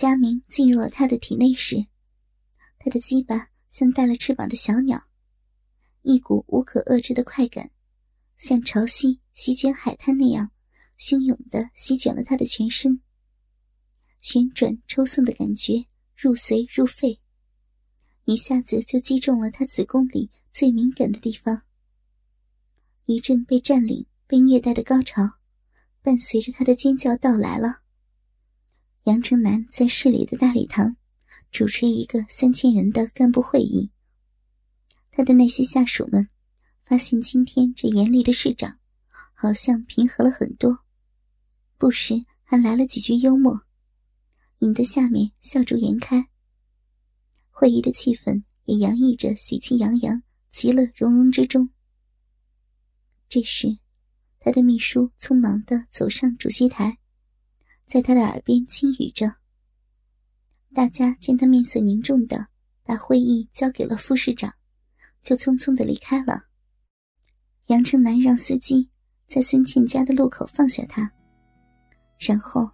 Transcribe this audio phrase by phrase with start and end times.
[0.00, 1.84] 佳明进入了他的体内时，
[2.78, 4.98] 他的鸡巴像带了翅膀的小鸟，
[6.00, 7.70] 一股无可遏制的快感，
[8.38, 10.52] 像潮汐席卷海滩那样
[10.98, 13.02] 汹涌的席卷了他的全身。
[14.22, 15.84] 旋转抽送的感觉
[16.16, 17.20] 入髓入肺，
[18.24, 21.60] 一下子就击中了他子宫里最敏感的地方。
[23.04, 25.40] 一阵被占领、被虐待的高潮，
[26.00, 27.82] 伴随着他的尖叫到来了。
[29.04, 30.96] 杨成南在市里的大礼堂
[31.50, 33.90] 主持一个三千人的干部会议，
[35.10, 36.28] 他的那些下属们
[36.84, 38.78] 发现今天这严厉的市长
[39.32, 40.84] 好像平和了很多，
[41.78, 43.62] 不时还来了几句幽默。
[44.58, 46.28] 引得下面笑逐颜开，
[47.50, 51.70] 会议的气氛也洋溢着喜气洋洋、其乐融融之中。
[53.30, 53.78] 这时，
[54.38, 56.98] 他的秘书匆忙的走上主席台，
[57.90, 59.34] 在他的耳边轻语着。
[60.72, 62.46] 大家见他面色凝重的
[62.84, 64.54] 把会议交给了副市长，
[65.20, 66.44] 就匆匆的离开了。
[67.66, 68.88] 杨成南让司机
[69.26, 71.10] 在孙倩家的路口放下他，
[72.18, 72.70] 然后。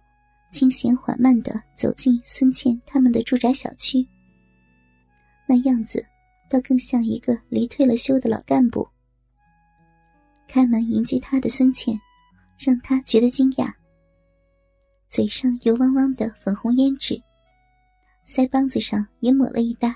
[0.49, 4.07] 清闲缓慢的走进孙倩他们的住宅小区，
[5.45, 6.03] 那样子
[6.49, 8.87] 倒更像一个离退了休的老干部。
[10.47, 11.99] 开门迎接他的孙倩，
[12.57, 13.73] 让他觉得惊讶。
[15.09, 17.21] 嘴上油汪汪的粉红胭脂，
[18.27, 19.95] 腮帮子上也抹了一搭。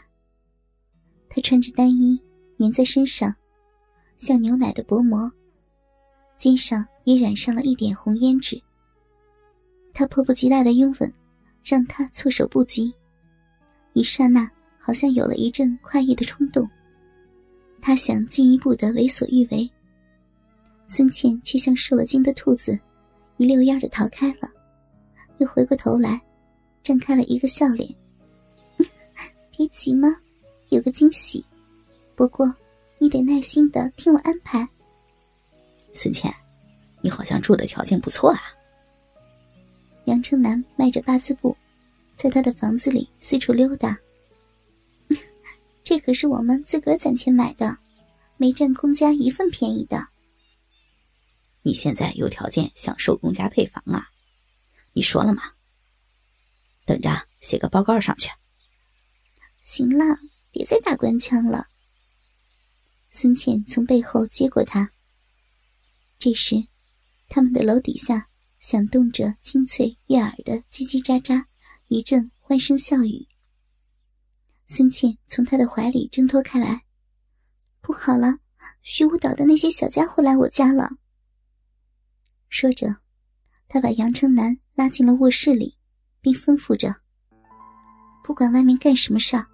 [1.30, 2.20] 她穿着单衣，
[2.60, 3.34] 粘在身上，
[4.18, 5.32] 像牛奶的薄膜，
[6.38, 8.62] 肩上也染上了一点红胭脂。
[9.94, 11.14] 他迫不及待的拥吻，
[11.64, 12.94] 让他措手不及。
[13.92, 16.68] 一刹那，好像有了一阵快意的冲动。
[17.82, 19.70] 他想进一步的为所欲为，
[20.86, 22.80] 孙倩却像受了惊的兔子，
[23.36, 24.50] 一溜烟的逃开了，
[25.42, 26.22] 又回过头来，
[26.84, 27.90] 绽开了一个笑脸。
[29.50, 30.16] 别急嘛，
[30.70, 31.44] 有个惊喜。
[32.16, 32.46] 不过，
[33.00, 34.68] 你得耐心的听我安排。
[35.96, 36.32] 孙倩，
[37.02, 38.40] 你好像住的条件不错啊。
[40.06, 41.58] 杨成南迈着八字步，
[42.16, 43.98] 在他的房子里四处溜达。
[45.84, 47.76] 这可是我们自个儿攒钱买的，
[48.38, 50.08] 没占公家一份便宜的。
[51.64, 54.08] 你现在有条件享受公家配房啊？
[54.94, 55.44] 你说了吗？
[56.86, 57.10] 等着
[57.40, 58.30] 写个报告上去。
[59.62, 60.04] 行了，
[60.52, 61.68] 别再打官腔了。
[63.12, 64.92] 孙倩从背后接过他。
[66.20, 66.68] 这时，
[67.30, 68.28] 他们的楼底下。
[68.62, 71.46] 响动着清脆悦耳的叽叽喳喳，
[71.88, 73.28] 一阵欢声笑语。
[74.68, 76.84] 孙倩从他的怀里挣脱开来，
[77.82, 78.38] 不好了，
[78.84, 80.92] 学舞蹈的那些小家伙来我家了。
[82.50, 82.98] 说着，
[83.68, 85.78] 他把杨成南拉进了卧室里，
[86.22, 86.96] 并吩咐着
[88.26, 89.46] ：“不管外面干什么事儿，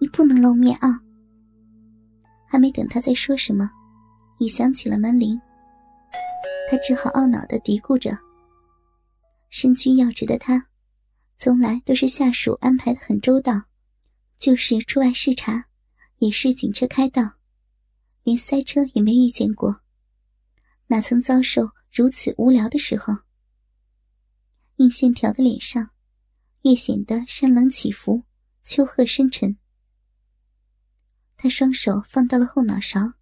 [0.00, 1.00] 你不能露面啊。”
[2.46, 3.68] 还没等他再说什么，
[4.38, 5.40] 已响起了门铃。
[6.70, 8.16] 他只好懊恼的嘀咕着。
[9.50, 10.68] 身居要职的他，
[11.36, 13.60] 从来都是下属安排的很周到，
[14.38, 15.64] 就是出外视察，
[16.18, 17.32] 也是警车开道，
[18.22, 19.80] 连塞车也没遇见过，
[20.86, 23.25] 哪曾遭受如此无聊的时候？
[24.76, 25.90] 硬线条的脸上，
[26.62, 28.24] 越显得山冷起伏，
[28.62, 29.56] 丘壑深沉。
[31.36, 33.14] 他双手放到了后脑勺，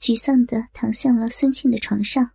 [0.00, 2.32] 沮丧的躺向了孙庆的床上。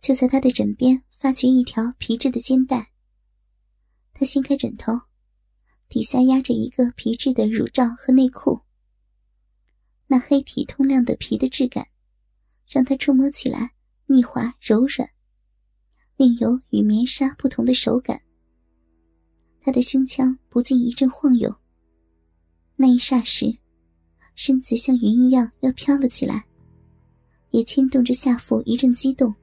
[0.00, 1.02] 就在他的枕边。
[1.20, 2.92] 发觉一条皮质的肩带，
[4.14, 5.02] 他掀开枕头，
[5.86, 8.62] 底下压着一个皮质的乳罩和内裤。
[10.06, 11.88] 那黑体通亮的皮的质感，
[12.66, 13.74] 让他触摸起来
[14.06, 15.10] 腻滑柔软，
[16.20, 18.20] 另有与棉纱不同的手感。
[19.62, 21.50] 他的胸腔不禁一阵晃悠，
[22.76, 23.56] 那一霎时，
[24.34, 26.44] 身子像云一样要飘了起来，
[27.52, 29.34] 也牵动着下腹一阵激动。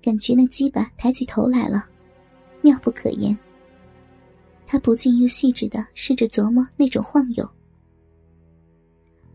[0.00, 1.88] 感觉那鸡巴抬起头来了，
[2.62, 3.36] 妙不可言。
[4.68, 7.50] 他不禁又细致的试着琢磨那种晃悠。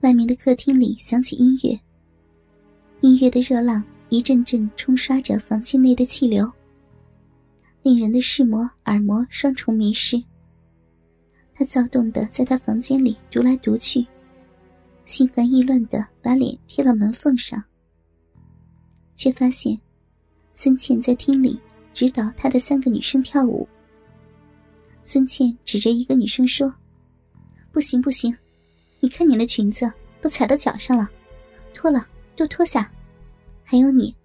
[0.03, 1.77] 外面的客厅里响起音乐，
[3.01, 6.51] 音乐的热浪一阵阵冲刷着房间内的气流，
[7.83, 10.21] 令人的视膜、耳膜双重迷失。
[11.53, 14.05] 他躁动的在他房间里踱来踱去，
[15.05, 17.63] 心烦意乱的把脸贴到门缝上，
[19.15, 19.79] 却发现。
[20.55, 21.57] 孙倩在厅里
[21.93, 23.65] 指导他的三个女生跳舞。
[25.03, 26.73] 孙倩指着一个女生说
[27.71, 28.35] ：“不行不行，
[28.99, 29.89] 你看你的裙子
[30.19, 31.09] 都踩到脚上了，
[31.73, 32.05] 脱了
[32.35, 32.91] 都脱下。
[33.71, 34.15] 还有你，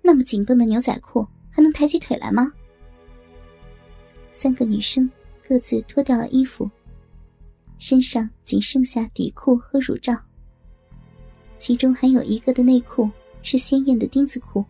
[0.00, 2.50] 那么紧绷的牛仔裤还能抬起腿来吗？”
[4.32, 5.10] 三个女生
[5.46, 6.70] 各自脱掉了衣服，
[7.76, 10.16] 身上仅剩下底裤和乳罩，
[11.58, 13.10] 其中还有一个的内裤
[13.42, 14.64] 是鲜艳的丁字裤。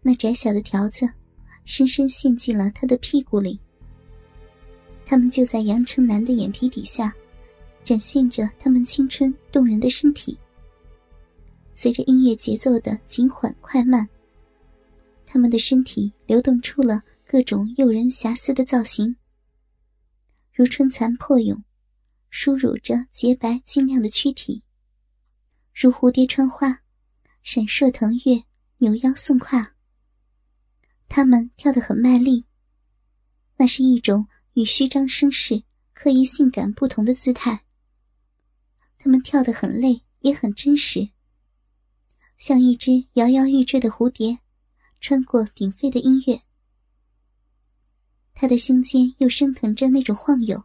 [0.00, 1.10] 那窄小的条子，
[1.64, 3.58] 深深陷进了他的屁股里。
[5.04, 7.12] 他们就在杨成南的眼皮底下，
[7.82, 10.38] 展现着他们青春动人的身体。
[11.74, 14.08] 随着音乐节奏的紧缓快慢，
[15.26, 17.02] 他们的身体流动出了。
[17.26, 19.16] 各种诱人遐思的造型，
[20.52, 21.64] 如春蚕破蛹，
[22.30, 24.62] 输入着洁白晶亮的躯体；
[25.74, 26.82] 如蝴蝶穿花，
[27.42, 28.44] 闪烁腾跃，
[28.78, 29.74] 扭腰送胯。
[31.08, 32.44] 他们跳得很卖力，
[33.56, 37.64] 那是一种与虚张声势、刻意性感不同的姿态。
[38.98, 41.08] 他们跳得很累，也很真实，
[42.46, 44.38] 像一只摇摇欲坠的蝴蝶，
[45.00, 46.38] 穿过鼎沸的音乐。
[48.34, 50.62] 他的胸间又升腾着那种晃悠，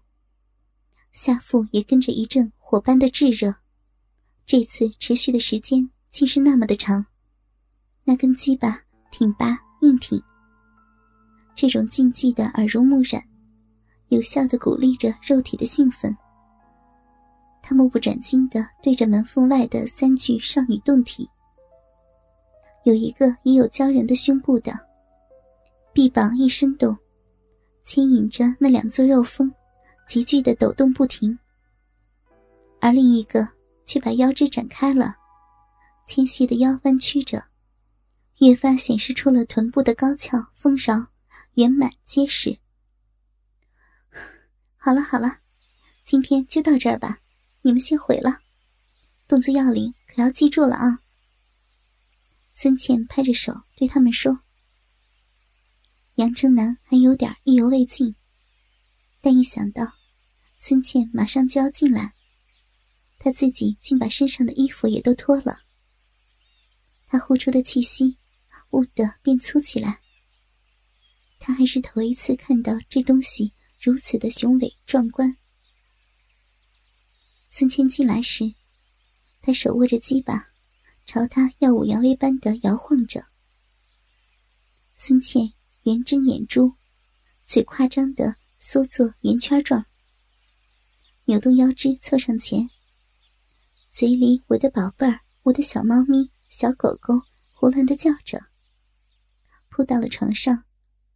[1.14, 3.56] 下腹也跟着一阵火般的炙热。
[4.46, 7.06] 这次持续的时间竟是那么的长，
[8.04, 10.22] 那根鸡巴挺拔硬挺。
[11.56, 13.24] 这种禁忌的耳濡目染，
[14.10, 16.14] 有效的鼓励着肉体的兴奋。
[17.64, 21.30] 他目不转睛的对着门缝外的三具少女动体，
[22.84, 24.74] 有一个已有鲛人的胸部的，
[25.94, 26.98] 臂膀一伸动。
[27.84, 29.52] 牵引着那两座肉峰，
[30.08, 31.40] 急剧的抖动不停，
[32.80, 33.48] 而另一个
[33.84, 35.16] 却把腰肢展开了，
[36.06, 37.44] 纤细的腰弯曲着，
[38.42, 41.08] 越发显示出了臀部的高翘丰饶、
[41.56, 42.60] 圆满结实。
[44.78, 45.40] 好了好了，
[46.06, 47.18] 今天就到这儿吧，
[47.64, 48.38] 你们先回了，
[49.28, 51.00] 动作要领可要记住了啊！
[52.62, 54.38] 孙茜拍着手对他们说。
[56.16, 58.14] 杨成南还有点意犹未尽，
[59.22, 59.94] 但一想到
[60.58, 62.14] 孙茜马上就要进来，
[63.18, 65.62] 他自己竟把身上的衣服也都脱了，
[67.08, 68.18] 他呼出的气息
[68.72, 70.02] 兀的变粗起来。
[71.40, 75.34] 他还是头一次看到这东西如此的雄伟壮观。
[77.50, 78.54] 孙茜进来时，
[79.40, 80.49] 他手握着鸡巴，
[81.12, 83.26] 朝他耀武扬威般的摇晃着。
[84.96, 85.52] 孙茜。
[85.84, 86.72] 圆睁眼珠，
[87.48, 89.84] 嘴夸张的缩作圆圈状，
[91.26, 92.70] 扭动腰肢凑上前，
[93.92, 97.14] 嘴里“我的宝贝儿，我的小猫咪、小狗狗”
[97.54, 98.40] 胡乱的叫着。
[99.70, 100.66] 扑到了床上，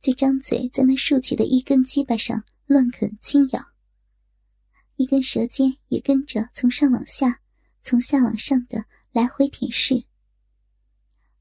[0.01, 3.63] 就张嘴在那竖起的一根鸡巴上乱啃轻咬，
[4.95, 7.41] 一根舌尖也跟着从上往下、
[7.83, 10.03] 从下往上的来回舔舐，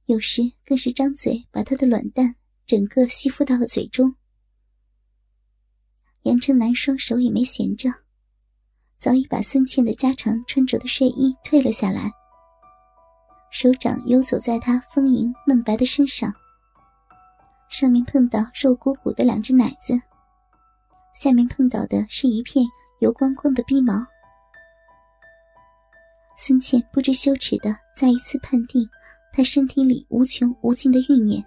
[0.05, 2.37] 有时更是张嘴把他的卵蛋。
[2.65, 4.15] 整个吸附到了嘴中，
[6.23, 7.91] 杨成南双手也没闲着，
[8.97, 12.11] 早已把孙茜的家常穿着的睡衣退了下来，
[13.51, 16.33] 手掌游走在她丰盈嫩白的身上，
[17.69, 20.01] 上面碰到肉鼓鼓的两只奶子，
[21.15, 22.65] 下面碰到的是一片
[23.01, 23.95] 油光光的逼毛。
[26.44, 28.85] 孙茜不知羞耻的再一次判定
[29.33, 31.41] 他身体里无穷无尽的欲念。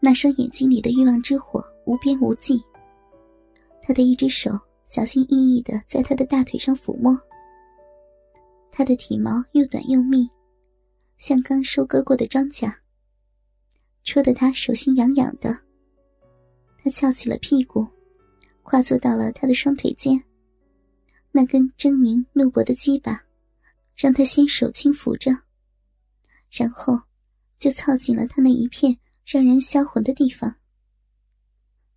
[0.00, 2.58] 那双眼睛里的欲望之火无边无际。
[3.82, 4.52] 他的一只手
[4.86, 7.14] 小心翼翼的在他的大腿上抚摸。
[8.72, 10.26] 他的体毛又短又密，
[11.18, 12.72] 像刚收割过的庄稼，
[14.02, 15.54] 戳得他手心痒痒的。
[16.82, 17.86] 他翘起了屁股，
[18.62, 20.18] 跨坐到了他的双腿间。
[21.30, 23.22] 那根狰狞怒薄的鸡巴，
[24.00, 25.30] 让他先手轻抚着，
[26.50, 27.02] 然后
[27.58, 28.98] 就操进了他那一片。
[29.26, 30.56] 让人销魂的地方。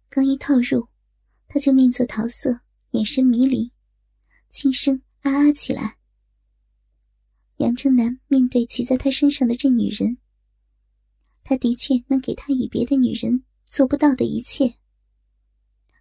[0.08, 0.88] 刚一套入，
[1.48, 2.60] 他就面作桃色，
[2.92, 3.72] 眼神迷离，
[4.52, 5.98] 轻声啊啊起来。
[7.58, 10.18] 杨正南面对骑在他身上的这女人，
[11.44, 14.76] 他的确能给他以别的女人做不到的一切。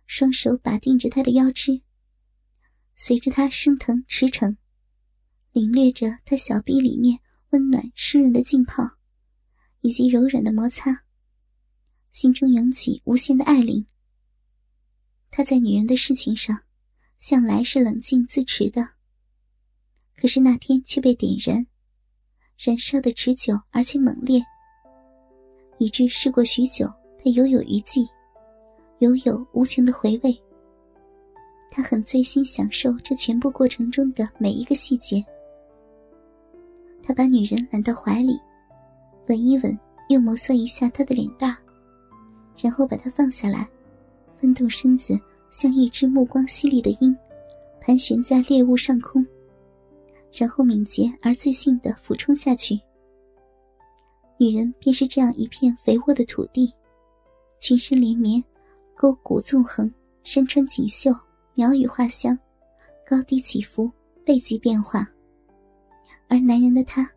[0.06, 1.80] 双手把定着他的腰肢，
[2.94, 4.58] 随着他升腾驰骋，
[5.52, 8.82] 领略着他小臂里面温暖湿润的浸泡，
[9.82, 11.04] 以及柔软的摩擦。
[12.10, 13.86] 心中涌起无限的爱灵。
[15.30, 16.60] 他在女人的事情上，
[17.18, 18.90] 向来是冷静自持的。
[20.16, 21.66] 可是那天却被点燃，
[22.58, 24.42] 燃烧的持久而且猛烈，
[25.78, 26.86] 以致事过许久，
[27.18, 28.06] 他犹有余悸，
[29.00, 30.42] 犹有无穷的回味。
[31.70, 35.24] 他很醉心享受这全部过程中的每一个细节。
[37.02, 38.38] 他把女人揽到怀里，
[39.28, 39.78] 吻一吻，
[40.08, 41.56] 又摩挲一下她的脸蛋。
[42.60, 43.68] 然后把她放下来，
[44.40, 45.18] 翻动身子，
[45.50, 47.16] 像一只目光犀利的鹰，
[47.80, 49.26] 盘旋在猎物上空，
[50.32, 52.78] 然后敏捷而自信地俯冲下去。
[54.38, 56.72] 女人便是这样一片肥沃的土地，
[57.58, 58.42] 群身连绵，
[58.94, 59.92] 沟谷纵横，
[60.22, 61.12] 山川锦绣，
[61.54, 62.38] 鸟语花香，
[63.08, 63.90] 高低起伏，
[64.24, 65.08] 背脊变化。
[66.28, 67.08] 而男人的他，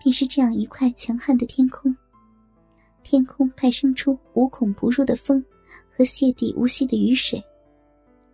[0.00, 1.94] 便是这样一块强悍的天空。
[3.02, 5.44] 天空派生出无孔不入的风
[5.88, 7.40] 和泻地无息的雨水，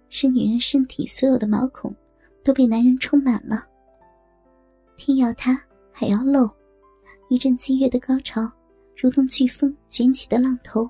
[0.09, 1.95] 使女人身体所有的毛孔
[2.43, 3.67] 都被男人充满了。
[4.97, 5.61] 天要塌，
[5.93, 6.49] 海要漏，
[7.29, 8.51] 一阵激越的高潮，
[8.97, 10.89] 如同飓风卷起的浪头，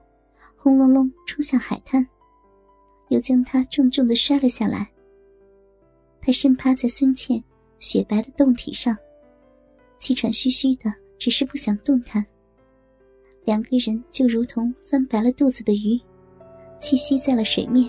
[0.57, 2.07] 轰隆隆冲向海滩，
[3.09, 4.89] 又将他重重的摔了下来。
[6.21, 7.43] 他深趴在孙茜
[7.81, 8.97] 雪白的胴体上。
[10.03, 12.27] 气喘吁吁的，只是不想动弹。
[13.45, 15.97] 两个人就如同翻白了肚子的鱼，
[16.81, 17.89] 栖息在了水面。